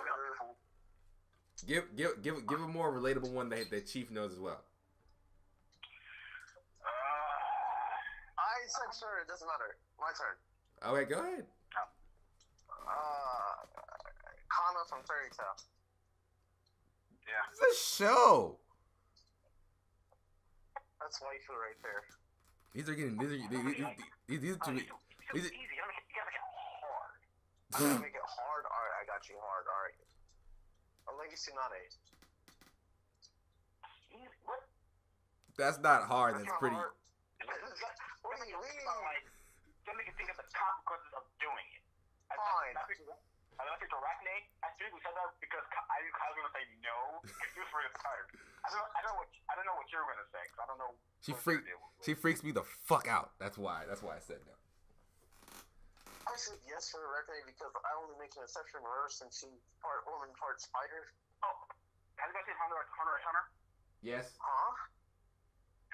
[1.66, 4.60] Give give give give a more relatable one that that Chief knows as well.
[6.84, 6.86] Uh,
[8.38, 9.76] I said sure, it doesn't matter.
[9.98, 10.36] My turn.
[10.92, 11.46] Okay, go ahead.
[12.70, 13.64] Uh,
[14.50, 15.56] Kana from Fairy Tail.
[17.26, 17.44] Yeah.
[17.50, 17.72] It's a
[18.04, 18.58] show.
[21.00, 22.02] That's waifu right there.
[22.72, 23.86] These are getting these are these, these,
[24.26, 24.82] these, these Oh, to me.
[24.82, 25.52] it's so easy.
[25.52, 26.48] You gotta make it, you gotta make it
[26.80, 27.12] hard.
[27.74, 28.64] I'm gonna make it hard.
[28.66, 29.64] Alright, I got you hard.
[29.68, 29.98] Alright.
[31.06, 31.92] A legacy Nane.
[34.16, 34.38] Easy.
[34.48, 34.64] What?
[35.60, 36.40] That's not hard.
[36.40, 36.76] That's not pretty.
[36.76, 36.96] hard.
[38.24, 38.84] What do you mean?
[39.04, 39.28] Like,
[39.84, 41.84] don't make you think of the consequences of doing it.
[42.32, 42.72] Fine.
[43.58, 46.54] I don't think Arachne, I think we said that because Ka- I knew Kyle's gonna
[46.58, 46.96] say no.
[47.24, 48.28] He was really tired.
[48.64, 50.42] I don't, I don't know what, I don't know what you're gonna say.
[50.50, 50.92] 'cause I don't know.
[51.22, 51.66] She what freaked.
[51.68, 52.04] you're gonna do.
[52.04, 53.32] She freaks me the fuck out.
[53.38, 53.84] That's why.
[53.86, 54.54] That's why I said no.
[56.26, 59.60] I said yes for Arachne because I only make an exception for her since she's
[59.84, 61.12] part woman, part spider.
[61.44, 61.54] Oh,
[62.18, 63.44] have you guys seen Hunter, Hunter x Hunter?
[64.02, 64.26] Yes.
[64.40, 64.72] Huh?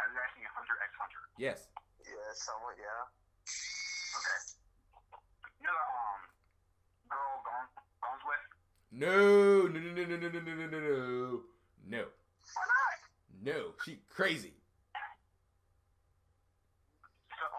[0.01, 1.23] Have you guys seen Hunter x Hunter?
[1.37, 1.69] Yes.
[2.09, 3.11] Yeah, somewhat, yeah.
[4.17, 4.39] Okay.
[5.61, 6.21] You know um
[7.11, 7.69] girl Gone
[8.01, 8.45] Gone's with?
[8.93, 9.67] No.
[9.67, 9.81] No.
[9.81, 9.93] No.
[9.93, 10.05] No.
[10.05, 10.17] No.
[10.17, 10.29] No.
[10.29, 10.41] No.
[10.41, 10.55] No.
[10.55, 10.67] No.
[10.67, 11.41] No.
[11.89, 12.05] No.
[12.55, 12.99] Why not?
[13.43, 13.75] No.
[13.85, 14.53] She crazy.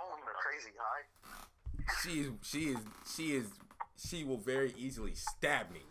[0.10, 1.04] Women crazy, hi.
[2.04, 2.32] She is.
[2.44, 2.78] She is.
[3.16, 3.48] She is.
[3.98, 5.82] She will very easily stab me.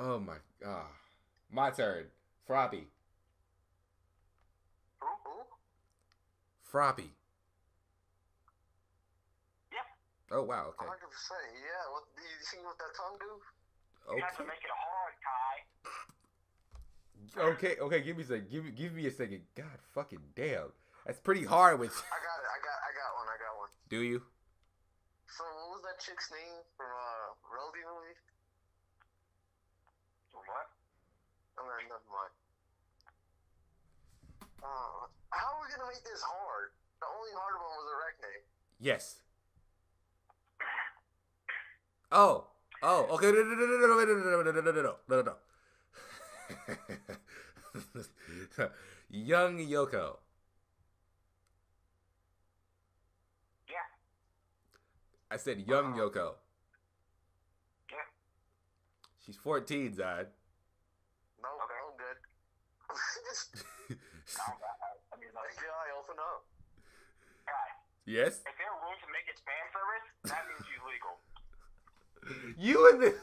[0.00, 0.86] Oh my god.
[1.50, 2.06] My turn.
[2.46, 2.86] Froppy.
[5.00, 5.08] Who?
[6.62, 7.10] Froppy.
[9.72, 9.78] Yeah.
[10.30, 10.74] Oh wow.
[10.76, 10.84] Okay.
[10.84, 10.92] 100%.
[10.92, 11.92] Yeah.
[11.92, 13.32] What do you see what that tongue do?
[14.16, 14.48] You have to Okay.
[14.48, 15.56] make it hard, Kai.
[17.56, 17.74] Okay.
[17.80, 18.00] Okay.
[18.02, 18.48] Give me a second.
[18.50, 18.70] Give me.
[18.72, 19.42] Give me a second.
[19.56, 20.72] God fucking damn.
[21.06, 21.78] That's pretty hard.
[21.80, 21.92] With.
[21.92, 22.48] I got it.
[22.48, 22.78] I got.
[22.84, 23.28] I got one.
[23.28, 23.68] I got one.
[23.88, 24.22] Do you?
[25.32, 28.16] So what was that chick's name from uh Rosie movie?
[30.32, 30.68] What?
[31.58, 32.32] Oh, man, never mind.
[34.62, 36.72] Uh, how are we gonna make this hard?
[37.00, 38.42] The only hard one was Arachne.
[38.80, 39.22] Yes.
[42.10, 42.46] Oh.
[42.82, 43.06] Oh.
[43.12, 43.30] Okay.
[43.32, 43.42] No.
[43.42, 43.54] No.
[43.54, 43.66] No.
[43.66, 43.86] No.
[43.86, 44.04] No.
[44.04, 44.14] No.
[44.14, 44.42] No.
[44.42, 44.52] No.
[44.52, 44.60] No.
[44.62, 44.72] No.
[44.72, 44.96] No.
[45.08, 45.22] No.
[45.22, 45.34] No.
[48.58, 48.68] No.
[49.10, 50.16] Young Yoko.
[53.68, 53.88] Yeah.
[55.30, 56.34] I said young Yoko.
[57.90, 58.04] Yeah.
[59.24, 60.28] She's 14, Zad.
[61.42, 61.78] No, Okay.
[61.80, 62.18] no good.
[64.28, 66.44] Um, I, I mean, like, guy, open up.
[67.48, 67.68] Kai,
[68.04, 68.40] yes?
[68.44, 71.16] if they're willing to make it fan service, that means she's legal.
[72.58, 73.18] You and this.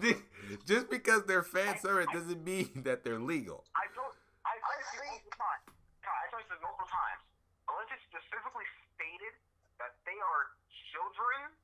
[0.66, 3.64] Just because they're fan service doesn't mean that they're legal.
[3.76, 4.14] I don't.
[4.46, 5.66] I, I I see think- multiple times.
[6.06, 7.22] I told you this multiple times.
[7.70, 8.66] Unless it's specifically
[8.96, 9.34] stated
[9.78, 10.42] that they are
[10.90, 11.54] children,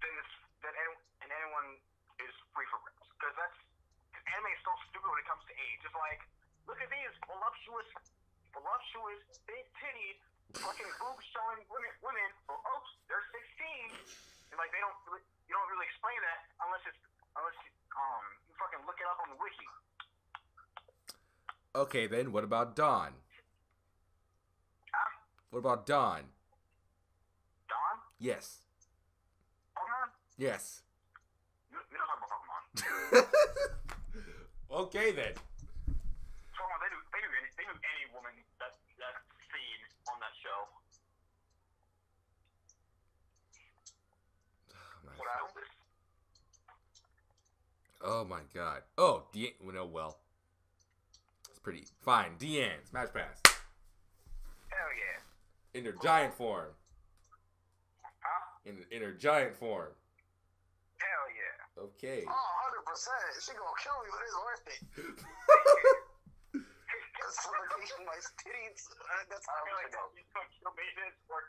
[0.00, 1.68] then it's then any, and anyone
[2.22, 3.08] is free for grabs.
[3.18, 3.58] Because that's
[4.14, 5.80] cause anime is so stupid when it comes to age.
[5.82, 6.20] It's like,
[6.70, 7.88] look at these voluptuous,
[8.54, 10.10] voluptuous, big titty,
[10.56, 11.92] fucking boobs showing women.
[12.06, 12.30] Women.
[12.48, 14.54] Well, oops, they're 16.
[14.54, 14.94] And like they don't.
[15.10, 16.98] Really, you don't really explain that unless it's
[17.38, 19.68] unless you, um you fucking look it up on the wiki.
[21.80, 23.12] Okay, then what about Dawn?
[24.92, 25.10] Huh?
[25.48, 26.24] What about Dawn?
[27.72, 27.96] Dawn?
[28.18, 28.58] Yes.
[29.72, 30.12] Pokemon?
[30.36, 30.82] Yes.
[31.72, 33.24] You, you don't talk about Pokemon.
[34.84, 35.32] okay, then.
[36.52, 39.80] Pokemon, they do, they do, any, they do any woman that that's seen
[40.12, 40.60] on that show.
[44.76, 45.72] Oh my, What happened?
[48.04, 48.82] oh my god.
[48.98, 50.18] Oh, De- well, no, well.
[51.48, 51.84] It's pretty.
[52.00, 52.36] Fine.
[52.38, 53.40] Diane, Smash Pass.
[53.44, 55.78] Hell yeah.
[55.78, 56.68] In her giant form.
[58.20, 58.42] Huh?
[58.66, 59.92] In, in her giant form.
[60.98, 61.82] Hell yeah.
[61.84, 62.24] Okay.
[62.28, 63.08] Oh, 100%.
[63.40, 64.80] She gonna kill me, but it's worth it.
[67.20, 68.84] That's suffocation my titties.
[68.90, 70.18] Uh, That's I how feel I'm like gonna go.
[70.18, 71.40] you took your bases or.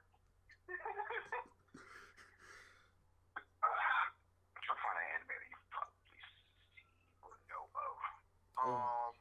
[3.61, 6.85] I'm trying to find an anime that you probably see
[7.25, 7.97] or know of.
[8.61, 9.11] Um,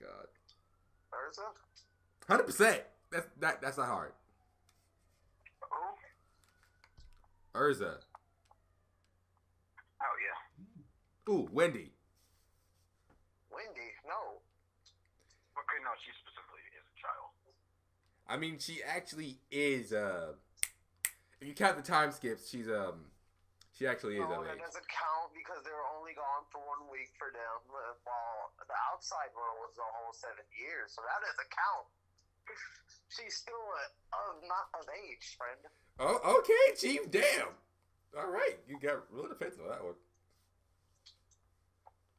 [0.00, 0.26] God.
[1.12, 1.46] Erza?
[2.28, 2.82] Hundred percent.
[3.10, 3.60] That's that.
[3.60, 4.12] That's not hard.
[5.62, 5.94] Oh,
[7.54, 7.96] Erza.
[10.00, 11.32] oh yeah.
[11.32, 11.92] Ooh, Wendy.
[13.52, 13.90] Wendy?
[14.06, 14.38] No.
[15.58, 17.30] Okay, no, she specifically is a child.
[18.28, 19.92] I mean, she actually is.
[19.92, 20.32] Uh,
[21.40, 23.06] if you count the time skips, she's um,
[23.80, 24.68] she actually is No, of that age.
[24.68, 28.76] doesn't count because they were only gone for one week for them, uh, while the
[28.92, 30.92] outside world was the whole seven years.
[30.92, 31.88] So that doesn't count.
[33.16, 35.64] She's still uh, of not of age, friend.
[35.96, 37.08] Oh, okay, Chief.
[37.08, 37.56] Damn.
[38.12, 39.96] All right, you got real defensive on that one.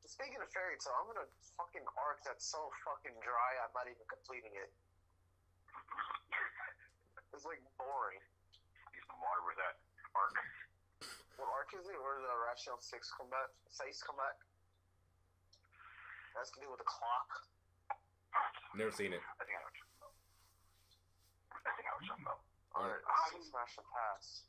[0.09, 1.29] Speaking of Fairy Tail, I'm gonna
[1.61, 2.57] fucking arc that's so
[2.89, 3.51] fucking dry.
[3.61, 4.73] I'm not even completing it.
[7.31, 8.19] It's like boring.
[8.91, 9.79] Need some water with that
[10.11, 10.35] arc.
[11.41, 11.95] Is it?
[12.03, 13.47] Where the Rational Six come back?
[13.71, 14.35] Six come back?
[16.35, 17.29] That's to do with the clock.
[18.75, 19.23] Never seen it.
[19.39, 20.13] I think I know what you're talking about.
[21.65, 22.43] I think I know what you're talking about.
[22.75, 24.43] Alright, how do smash the pass?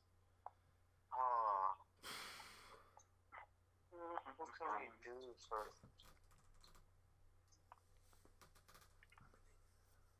[1.14, 1.78] Oh.
[4.36, 5.14] What can we do
[5.48, 5.70] for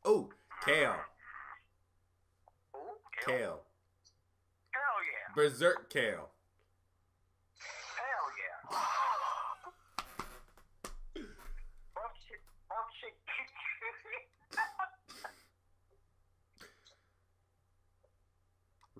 [0.05, 0.29] Oh,
[0.65, 0.95] kale,
[2.75, 2.99] oh, Who?
[3.25, 3.63] kale,
[4.71, 5.31] Hell yeah.
[5.35, 6.27] berserk kale.
[7.95, 8.59] Hell yeah.
[11.95, 12.41] Fuck shit.
[12.67, 13.15] Fuck shit.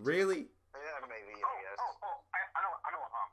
[0.04, 0.52] Really?
[0.76, 1.80] Yeah, maybe, oh, I guess.
[1.80, 3.30] oh, oh, I, I know, I know um,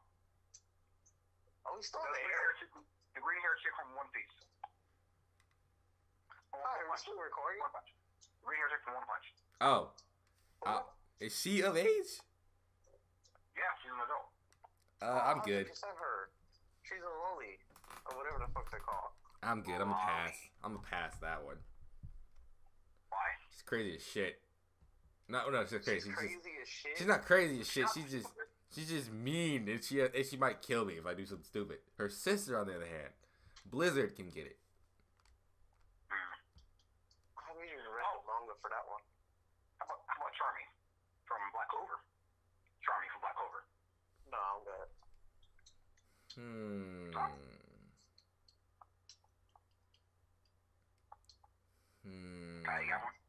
[1.66, 2.38] Oh, he's still the green there.
[2.38, 4.38] hair chick, the green hair chick from One Piece.
[6.54, 7.02] From Hi, we're Punch.
[7.02, 7.58] still recording.
[7.58, 7.90] One Punch.
[8.46, 9.26] Green hair chick from One Punch.
[9.60, 9.82] Oh,
[10.62, 10.86] uh,
[11.18, 12.22] is she of age?
[13.58, 14.30] Yeah, she's an adult.
[15.02, 15.66] Uh, I'm good.
[15.66, 16.30] 100% her.
[16.86, 17.58] She's a loli.
[18.08, 19.10] Or whatever the fuck they're called.
[19.42, 19.82] I'm good.
[19.82, 20.38] I'm gonna pass.
[20.62, 21.58] I'm gonna pass that one.
[23.10, 23.26] Why?
[23.50, 24.38] She's crazy as shit.
[25.30, 26.00] No, no, she's crazy.
[26.00, 26.98] She's She's, crazy just, as shit.
[26.98, 27.86] she's not crazy as shit.
[27.94, 28.26] She's just,
[28.74, 31.78] she's just mean, and she, and she might kill me if I do something stupid.
[31.98, 33.14] Her sister, on the other hand,
[33.70, 34.58] Blizzard can get it.
[36.10, 36.34] Hmm.
[37.38, 39.02] I haven't even read the manga for that one.
[39.78, 40.66] How about, how about Charmy
[41.30, 42.02] from Black Clover?
[42.82, 43.62] Charmy from Black Clover.
[44.34, 44.90] No, I'm good.
[46.34, 47.14] Hmm.
[52.02, 52.66] Hmm.
[52.66, 53.19] Ah, got one?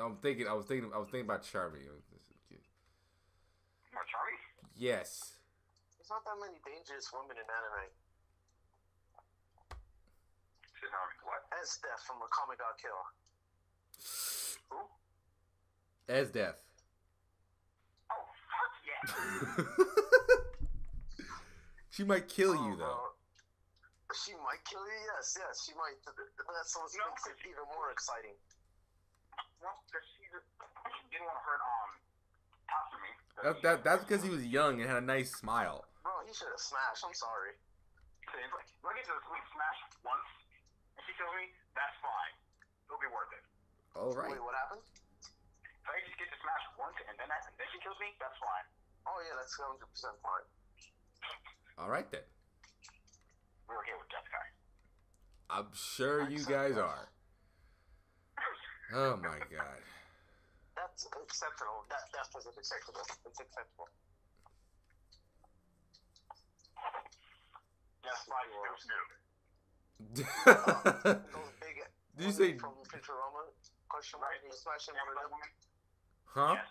[0.00, 0.48] No, I'm thinking.
[0.48, 0.88] I was thinking.
[0.94, 1.84] I was thinking about Charmy.
[1.84, 1.92] You
[3.92, 4.32] want Charmy?
[4.80, 5.36] Yes.
[6.00, 7.92] There's not that many dangerous women in anime.
[10.80, 10.88] She's
[11.20, 11.44] What?
[11.52, 12.96] And Steph from Akame ga Kill.
[14.72, 14.88] Who?
[16.08, 16.64] Esdeath.
[18.08, 19.04] Oh, fuck yeah.
[21.92, 23.04] she might kill you Oh, though.
[23.04, 24.16] bro.
[24.16, 24.96] She might kill you?
[25.12, 26.00] Yes, yes, she might.
[26.08, 27.04] That's what No.
[27.12, 28.32] makes it even more exciting.
[33.40, 35.88] That, that that's because he was young and had a nice smile.
[36.04, 37.00] Bro, he should have smashed.
[37.00, 37.56] I'm sorry.
[38.28, 40.28] So he's like, look at this, we smash once,
[40.94, 42.34] and she kills me, that's fine.
[42.86, 43.44] It'll be worth it.
[43.96, 44.30] All right.
[44.30, 44.84] Wait, what happened?
[44.84, 48.12] If I just get to smash once, and then, I, and then she kills me,
[48.22, 48.66] that's fine.
[49.08, 49.82] Oh, yeah, that's 100%
[50.22, 50.46] fine.
[51.80, 52.22] All right then.
[53.66, 54.46] We're okay with Death Guy.
[55.50, 57.10] I'm sure you guys are.
[58.92, 59.80] Oh my god.
[60.74, 61.86] That's exceptional.
[61.90, 63.06] That, that was acceptable.
[63.26, 63.86] It's acceptable.
[68.02, 69.10] Yes, my Snoop Snoop.
[71.30, 71.76] Those big
[72.16, 73.46] Did you say from Futurama?
[73.88, 74.34] Question mark.
[74.42, 75.38] You smashing one of them?
[76.34, 76.54] huh?
[76.58, 76.66] Yes.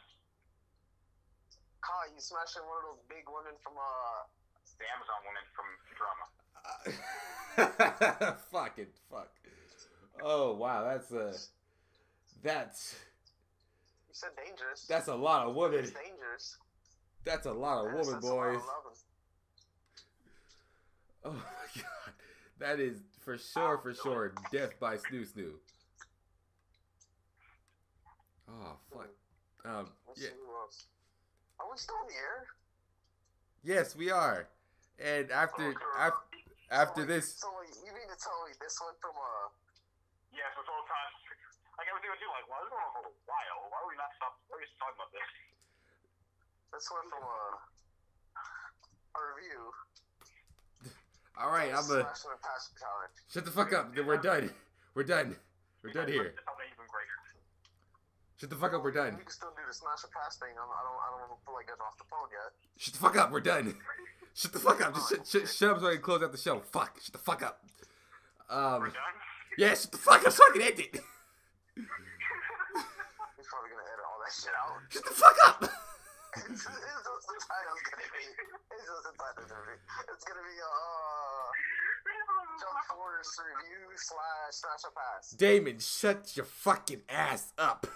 [1.80, 4.28] Kai, you smashing one of those big women from uh.
[4.80, 6.28] The Amazon woman from Futurama.
[8.52, 9.32] Fucking fuck.
[10.24, 11.34] Oh wow, that's a
[12.44, 12.96] that's
[14.08, 14.86] You said dangerous.
[14.88, 15.80] that's a lot of women.
[15.80, 16.58] It's dangerous.
[17.26, 18.64] That's a lot of Yes, women, that's a lot of boys.
[21.26, 21.42] Oh my
[21.76, 22.14] god,
[22.60, 25.52] that is for sure, for sure, death by Snoo Snoo.
[28.50, 29.10] Oh fuck.
[29.66, 30.86] Um, Let's yeah, see who else.
[31.60, 32.48] Are we still in the air?
[33.64, 34.48] yes, we are.
[34.98, 36.24] And after Oh, after
[36.72, 39.50] after So, this, So you mean to tell me this one from uh?
[40.32, 41.12] Yes, this whole time.
[41.80, 43.60] Like everything with you, like, well, this going on for a while.
[43.72, 44.36] Why are we not stop?
[44.52, 45.32] Why are we just talking about this?
[46.76, 47.56] This one from uh.
[49.16, 49.64] A review.
[51.40, 53.16] all right, I'm a Smashing and passing challenge.
[53.32, 53.96] shut the fuck up.
[53.96, 54.52] We're done.
[54.92, 55.40] We're done.
[55.80, 56.36] We're done here.
[56.36, 57.18] It's something even greater.
[58.44, 58.84] Shut the fuck up.
[58.84, 59.16] We're done.
[59.16, 60.52] We can still do the smash and pass thing.
[60.60, 61.00] I'm, I don't.
[61.00, 62.52] I don't feel like getting off the phone yet.
[62.76, 63.32] Shut the fuck up.
[63.32, 63.80] We're done.
[64.36, 65.00] Shut the fuck up.
[65.00, 66.60] Just shut, shut, shut up so I can close out the show.
[66.60, 67.00] Fuck.
[67.00, 67.64] Shut the fuck up.
[68.52, 68.84] Um.
[68.84, 69.16] We're done.
[69.58, 69.80] Yeah.
[69.80, 71.00] Shut the fuck up so I can end it.
[73.38, 74.80] He's probably gonna edit all that shit out.
[74.90, 75.60] Shut the fuck up.
[76.36, 78.26] it's, it's just the title's gonna be.
[78.28, 79.78] It's just the title's gonna be.
[80.12, 81.40] It's gonna be uh.
[82.60, 85.32] Jump Force review slash smash and pass.
[85.32, 87.88] Damon, shut your fucking ass up.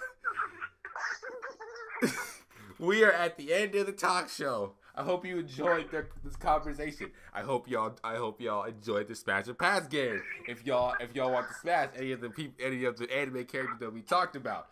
[2.80, 4.76] we are at the end of the talk show.
[4.96, 5.90] I hope you enjoyed
[6.24, 7.12] this conversation.
[7.34, 7.98] I hope y'all.
[8.04, 10.22] I hope y'all enjoyed the Smash and Pass game.
[10.48, 12.32] If y'all, if y'all want to smash any of the
[12.64, 14.68] any of the anime characters that we talked about,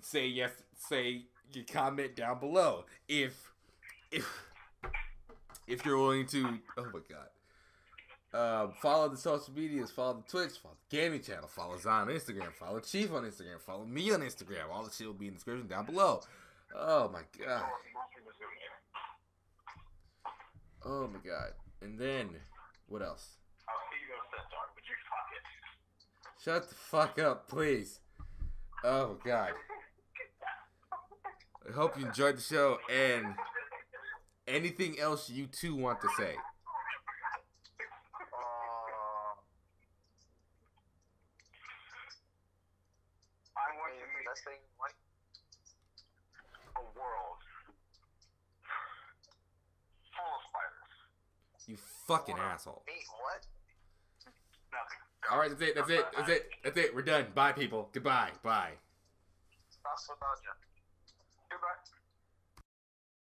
[0.00, 0.50] say yes.
[0.76, 2.84] Say your comment down below.
[3.08, 3.52] If,
[4.10, 4.26] if,
[5.68, 6.58] if you're willing to.
[6.76, 7.28] Oh my god.
[8.34, 12.14] Um, follow the social medias, follow the Twitch, follow the gaming channel, follow Zion on
[12.14, 14.70] Instagram, follow Chief on Instagram, follow me on Instagram.
[14.72, 16.22] All the shit will be in the description down below.
[16.74, 17.64] Oh my god.
[20.84, 21.52] Oh my god.
[21.80, 22.30] And then
[22.88, 23.36] what else?
[26.42, 28.00] Shut the fuck up, please.
[28.82, 29.52] Oh god.
[31.68, 33.34] I hope you enjoyed the show and
[34.48, 36.34] anything else you two want to say.
[36.34, 36.38] Uh,
[44.26, 44.61] best thing
[51.72, 52.82] You fucking asshole.
[52.86, 52.92] Me,
[53.22, 53.46] what?
[54.70, 55.32] Nothing.
[55.32, 56.94] Alright, that's it, that's it, that's it, that's it.
[56.94, 57.28] We're done.
[57.34, 57.88] Bye people.
[57.94, 58.28] Goodbye.
[58.42, 58.72] Bye.